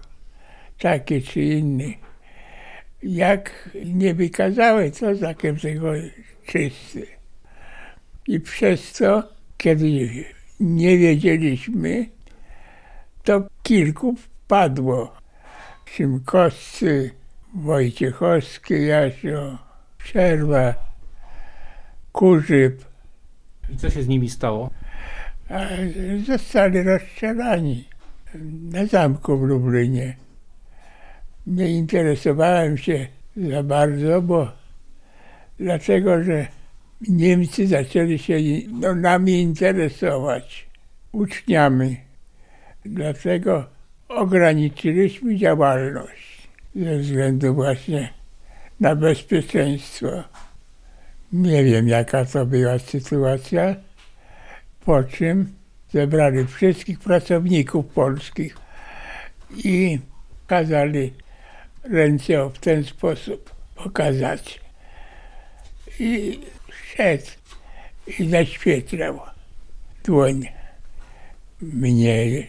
[0.78, 1.94] taki czy inny.
[3.02, 5.92] Jak nie wykazały, to znakiem tego
[6.46, 7.06] czysty.
[8.26, 10.08] I przez to, kiedy
[10.60, 12.06] nie wiedzieliśmy,
[13.28, 14.14] to kilku
[14.48, 15.12] padło.
[15.84, 17.10] Szymkowscy,
[17.54, 19.58] Wojciechowski, Jasio,
[19.98, 20.74] Przerwa,
[22.12, 22.84] Kurzyb,
[23.70, 24.70] I co się z nimi stało?
[25.48, 25.58] a
[26.26, 27.88] zostali rozstrzelani
[28.72, 30.16] na zamku w Lublinie.
[31.46, 33.06] Nie interesowałem się
[33.36, 34.52] za bardzo, bo
[35.58, 36.46] dlatego, że
[37.08, 38.36] Niemcy zaczęli się
[38.72, 40.68] no, nami interesować,
[41.12, 42.07] uczniami.
[42.90, 43.64] Dlatego
[44.08, 48.08] ograniczyliśmy działalność ze względu właśnie
[48.80, 50.06] na bezpieczeństwo.
[51.32, 53.76] Nie wiem, jaka to była sytuacja,
[54.84, 55.52] po czym
[55.92, 58.56] zebrali wszystkich pracowników polskich
[59.64, 59.98] i
[60.46, 61.12] kazali
[61.84, 64.60] ręce w ten sposób pokazać.
[66.00, 66.40] I
[66.94, 67.26] szedł
[68.18, 69.20] i zaświetlał
[70.04, 70.48] dłoń.
[71.62, 72.46] Mnie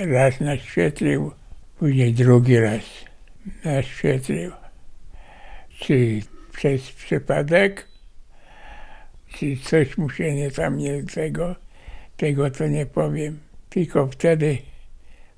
[0.00, 1.32] raz naświetlił,
[1.78, 2.82] później drugi raz
[3.64, 4.52] naświetlił.
[5.78, 6.20] Czy
[6.52, 7.88] przez przypadek,
[9.28, 11.56] czy coś mu się nie tam nie tego,
[12.16, 13.38] tego to nie powiem.
[13.68, 14.58] Tylko wtedy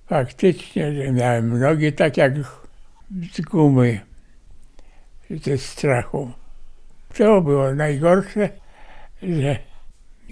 [0.07, 2.33] faktycznie, że miałem nogi tak jak
[3.33, 4.01] z gumy,
[5.31, 6.33] ze strachu.
[7.15, 8.49] To było najgorsze,
[9.23, 9.59] że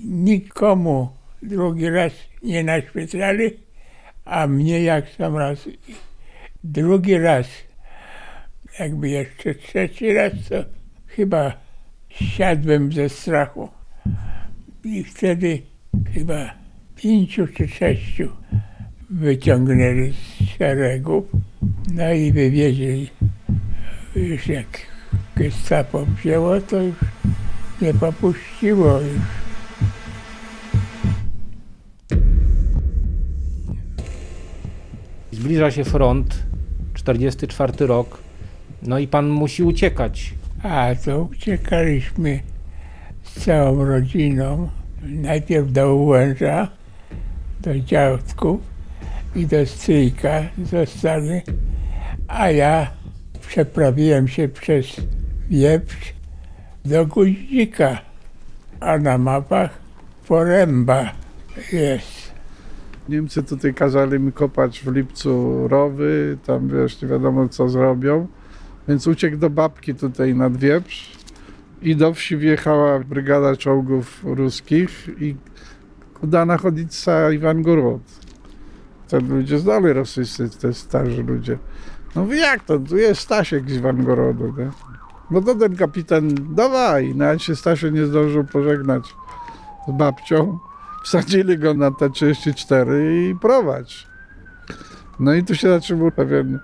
[0.05, 2.13] nikomu drugi raz
[2.43, 3.51] nie naświetlali,
[4.25, 5.69] a mnie jak sam raz
[6.65, 7.47] drugi raz,
[8.79, 10.65] jakby jeszcze trzeci raz, to
[11.07, 11.53] chyba
[12.09, 13.69] siadłem ze strachu.
[14.85, 15.63] I wtedy
[16.15, 16.55] chyba
[16.97, 18.29] pięciu czy sześciu
[19.11, 21.25] wyciągnęli z szeregów,
[21.95, 23.11] no i wywieźli.
[24.17, 24.67] Już jak
[25.37, 26.97] gestapo wzięło, to już
[27.83, 29.40] nie popuściło już.
[35.41, 36.43] Zbliża się front,
[36.95, 38.19] 44 rok,
[38.83, 40.35] no i pan musi uciekać.
[40.63, 42.41] A to uciekaliśmy
[43.23, 44.71] z całą rodziną.
[45.03, 46.69] Najpierw do Ułęża,
[47.61, 48.61] do dziadków
[49.37, 51.41] i do stryjka zostali,
[52.29, 52.91] a ja
[53.49, 54.87] przeprawiłem się przez
[55.51, 56.15] Wieprz
[56.85, 57.99] do Guździka,
[58.81, 59.79] a na mapach
[60.29, 61.13] Poręba
[61.73, 62.20] jest.
[63.11, 68.27] Niemcy tutaj kazali mi kopać w lipcu rowy, tam wiesz, nie wiadomo co zrobią.
[68.89, 71.19] Więc uciekł do babki tutaj nad Wieprz
[71.83, 75.37] i do wsi wjechała brygada czołgów ruskich i
[76.21, 78.03] kuda nachodnica Iwangorod.
[79.09, 81.59] Te ludzie znali rosyjscy, te starzy ludzie.
[82.17, 82.79] No jak to?
[82.79, 84.71] Tu jest Stasiek z Iwangorodu, nie?
[85.31, 89.15] No to ten kapitan, dawaj, nawet się Stasiu nie zdążył pożegnać
[89.89, 90.59] z babcią.
[91.03, 94.07] Wsadzili go na T34 i prowadź.
[95.21, 96.59] No i tu się zaczął pewien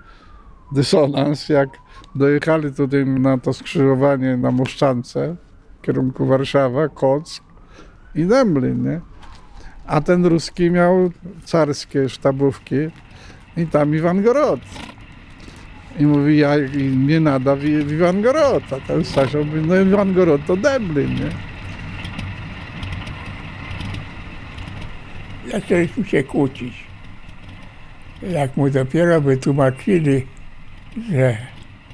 [0.71, 1.69] dysonans, jak
[2.15, 5.35] dojechali tutaj na to skrzyżowanie na Moszczance
[5.79, 7.25] w kierunku Warszawa, Kock
[8.15, 9.01] i Dęblin, nie?
[9.87, 11.11] A ten ruski miał
[11.45, 12.75] carskie sztabówki
[13.57, 14.59] i tam Iwangorod.
[15.99, 20.57] I mówi, ja i mnie nada w Iwangorod, a ten Stasio mówi, no Iwangorod to
[20.57, 21.56] Dęblin, nie?
[25.51, 26.73] Zaczęliśmy się kłócić.
[28.21, 30.27] Jak mu dopiero wytłumaczyli,
[31.11, 31.37] że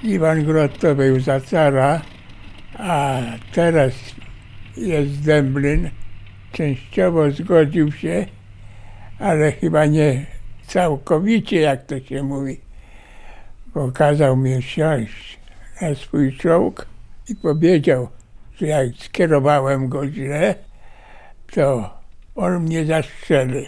[0.03, 2.01] Iwan Grot to był za cara,
[2.77, 3.93] a teraz
[4.77, 5.89] jest Dęblin,
[6.51, 8.25] częściowo zgodził się,
[9.19, 10.25] ale chyba nie
[10.67, 12.59] całkowicie, jak to się mówi,
[13.73, 15.39] bo kazał mi siąść
[15.81, 16.85] na swój czołg
[17.29, 18.07] i powiedział,
[18.57, 20.55] że jak skierowałem go źle,
[21.51, 21.89] to
[22.35, 23.67] on mnie zastrzeli.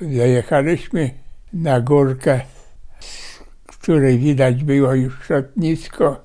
[0.00, 1.10] Zajechaliśmy
[1.52, 2.40] na górkę,
[3.00, 6.24] z której widać było już lotnisko,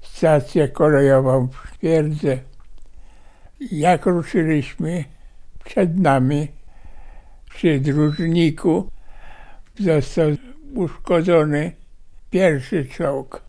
[0.00, 2.38] stację kolejową w Twierdze.
[3.60, 5.04] Jak ruszyliśmy,
[5.64, 6.48] przed nami
[7.50, 8.90] przy dróżniku
[9.78, 10.30] został
[10.74, 11.72] uszkodzony
[12.30, 13.42] pierwszy czołg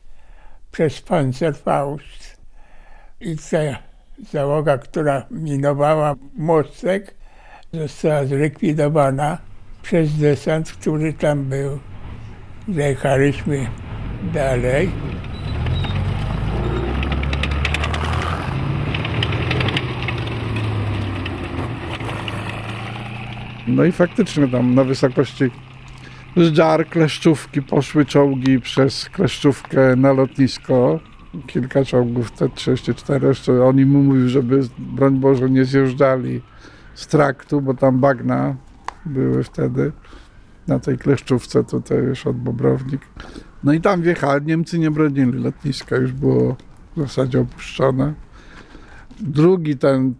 [0.72, 2.38] przez Panzerfaust.
[3.19, 3.90] I ta
[4.32, 7.15] załoga, która minowała mostek,
[7.74, 9.38] została zlikwidowana
[9.82, 11.80] przez desant, który tam był.
[12.69, 13.67] Zajechaliśmy
[14.34, 14.91] dalej.
[23.67, 25.51] No i faktycznie tam na wysokości
[26.38, 30.99] z Żar, Kleszczówki poszły czołgi przez Kleszczówkę na lotnisko
[31.47, 36.41] kilka czołgów T-34, jeszcze oni mu mówił, żeby broń Boże nie zjeżdżali
[36.93, 38.55] z traktu, bo tam bagna
[39.05, 39.91] były wtedy
[40.67, 43.01] na tej kleszczówce tutaj już od Bobrownik.
[43.63, 46.55] No i tam wjechali, Niemcy nie bronili lotniska, już było
[46.97, 48.13] w zasadzie opuszczone.
[49.19, 50.13] Drugi ten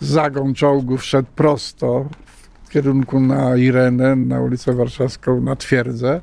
[0.00, 2.08] zagon czołgów szedł prosto
[2.64, 6.20] w kierunku na Irenę, na ulicę Warszawską, na twierdzę.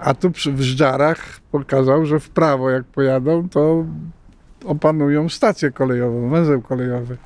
[0.00, 3.84] A tu przy, w Żdżarach pokazał, że w prawo jak pojadą, to
[4.64, 7.16] opanują stację kolejową, węzeł kolejowy.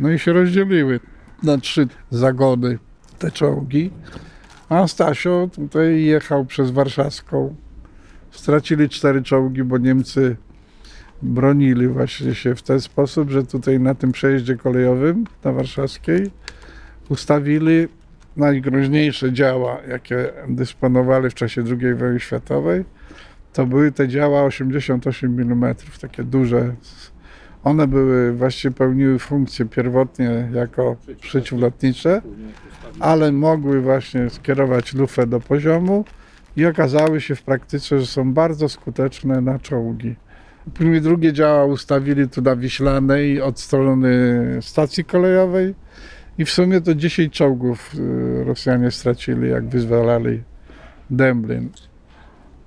[0.00, 1.00] No i się rozdzieliły
[1.42, 2.78] na trzy zagony
[3.18, 3.90] te czołgi.
[4.68, 7.54] A Stasio tutaj jechał przez Warszawską.
[8.30, 10.36] Stracili cztery czołgi, bo Niemcy
[11.22, 16.30] bronili właśnie się w ten sposób, że tutaj na tym przejeździe kolejowym na Warszawskiej
[17.08, 17.88] ustawili
[18.36, 22.84] najgroźniejsze działa, jakie dysponowali w czasie II wojny światowej.
[23.52, 26.74] To były te działa 88 mm, takie duże.
[27.64, 32.22] One były właściwie pełniły funkcję pierwotnie jako przeciwlotnicze,
[33.00, 36.04] ale mogły właśnie skierować lufę do poziomu
[36.56, 40.14] i okazały się w praktyce, że są bardzo skuteczne na czołgi.
[40.74, 45.74] Później drugie działa ustawili tu na Wiślanej od strony stacji kolejowej
[46.38, 50.42] i w sumie to 10 czołgów y, Rosjanie stracili, jak wyzwalali
[51.10, 51.70] Demblin.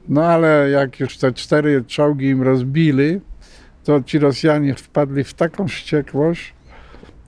[0.09, 3.21] No ale jak już te cztery czołgi im rozbili,
[3.83, 6.53] to ci Rosjanie wpadli w taką wściekłość,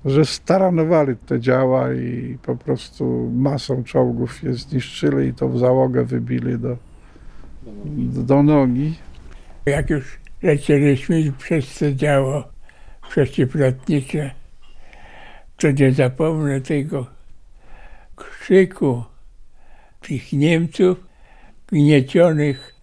[0.05, 6.59] że staranowali te działa i po prostu masą czołgów je zniszczyli i w załogę wybili
[6.59, 6.77] do,
[7.85, 8.95] do, do nogi.
[9.65, 12.43] Jak już lecieliśmy przez to działo
[13.09, 14.31] przeciwlotnicze,
[15.59, 17.07] to nie zapomnę tego
[18.15, 19.03] krzyku
[20.01, 20.97] tych Niemców
[21.67, 22.75] gniecionych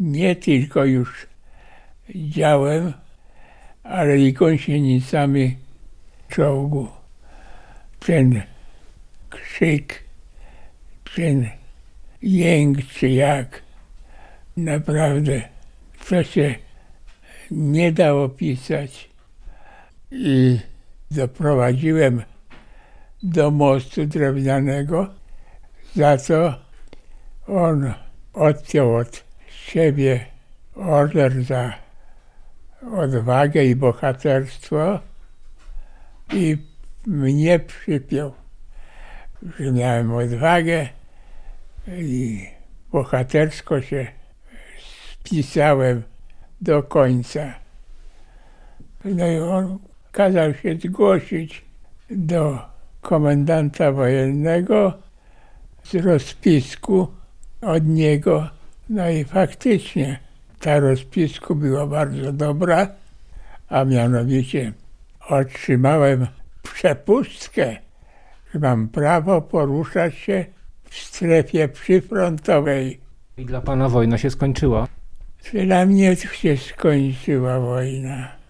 [0.00, 1.26] nie tylko już
[2.14, 2.92] działem,
[3.82, 5.56] ale i gąsienicami
[6.28, 6.88] czołgu.
[8.00, 8.42] Ten
[9.30, 10.04] krzyk,
[11.16, 11.48] ten
[12.22, 13.62] jęk czy jak,
[14.56, 15.42] naprawdę
[16.08, 16.54] to się
[17.50, 19.10] nie da opisać.
[20.10, 20.58] I
[21.14, 22.22] doprowadziłem
[23.22, 25.06] do mostu drewnianego.
[25.96, 26.54] Za to
[27.46, 27.94] on
[28.32, 30.26] odciął od siebie
[30.74, 31.72] order za
[32.92, 35.00] odwagę i bohaterstwo
[36.32, 36.56] i
[37.06, 38.34] mnie przypiął,
[39.58, 40.88] że miałem odwagę
[41.88, 42.46] i
[42.92, 44.06] bohatersko się
[45.12, 46.02] spisałem
[46.60, 47.54] do końca.
[49.04, 49.78] No i on
[50.12, 51.64] kazał się zgłosić
[52.10, 52.58] do
[53.00, 54.92] komendanta wojennego
[55.84, 57.08] z rozpisku
[57.60, 58.48] od niego.
[58.88, 60.18] No i faktycznie
[60.60, 62.88] ta rozpisku była bardzo dobra,
[63.68, 64.72] a mianowicie
[65.28, 66.26] otrzymałem
[66.62, 67.76] przepustkę,
[68.54, 70.44] że mam prawo poruszać się
[70.84, 73.00] w strefie przyfrontowej.
[73.36, 74.88] I dla pana wojna się skończyła.
[75.52, 78.41] Dla mnie się skończyła wojna.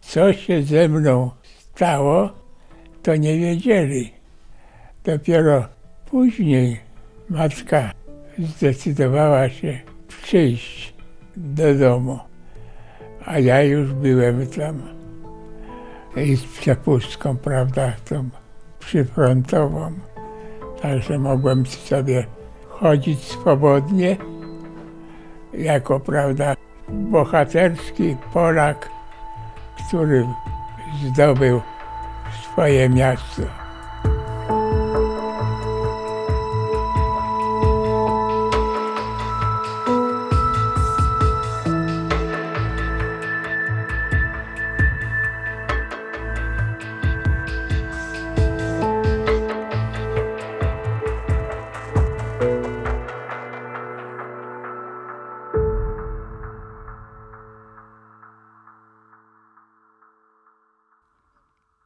[0.00, 1.30] Co się ze mną
[1.74, 2.30] stało,
[3.02, 4.12] to nie wiedzieli.
[5.04, 5.68] Dopiero
[6.06, 6.80] później
[7.28, 7.90] matka
[8.38, 9.78] zdecydowała się
[10.08, 10.94] przyjść
[11.36, 12.18] do domu,
[13.24, 14.82] a ja już byłem tam
[16.16, 18.28] i z przepustką, prawda, tą
[18.78, 19.92] przyfrontową.
[20.82, 22.26] Także mogłem sobie
[22.68, 24.16] chodzić swobodnie
[25.54, 26.56] jako, prawda,
[26.88, 28.90] bohaterski Polak,
[29.86, 30.26] który
[31.04, 31.60] zdobył
[32.42, 33.59] swoje miasto.